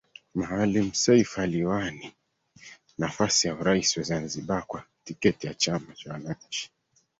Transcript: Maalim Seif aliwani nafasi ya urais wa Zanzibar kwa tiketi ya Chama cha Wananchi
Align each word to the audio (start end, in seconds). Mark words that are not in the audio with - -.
Maalim 0.35 0.93
Seif 0.93 1.39
aliwani 1.39 2.13
nafasi 2.97 3.47
ya 3.47 3.55
urais 3.55 3.97
wa 3.97 4.03
Zanzibar 4.03 4.67
kwa 4.67 4.83
tiketi 5.03 5.47
ya 5.47 5.53
Chama 5.53 5.93
cha 5.95 6.13
Wananchi 6.13 6.71